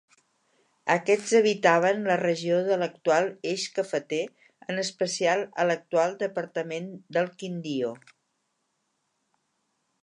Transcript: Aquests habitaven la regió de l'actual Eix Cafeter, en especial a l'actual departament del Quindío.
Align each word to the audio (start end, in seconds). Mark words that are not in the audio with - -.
Aquests 0.93 1.33
habitaven 1.39 2.01
la 2.11 2.15
regió 2.21 2.57
de 2.69 2.77
l'actual 2.83 3.29
Eix 3.51 3.67
Cafeter, 3.77 4.21
en 4.75 4.85
especial 4.85 5.45
a 5.63 5.67
l'actual 5.71 6.17
departament 6.25 6.91
del 7.19 7.33
Quindío. 7.43 7.95